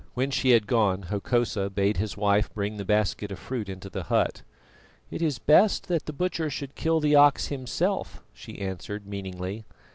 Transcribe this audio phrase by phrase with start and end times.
[0.15, 4.05] When she had gone Hokosa bade his wife bring the basket of fruit into the
[4.05, 4.41] hut.
[5.11, 9.63] "It is best that the butcher should kill the ox himself," she answered meaningly.